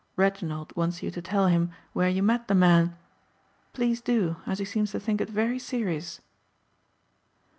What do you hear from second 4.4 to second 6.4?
as he seems to think it very serious."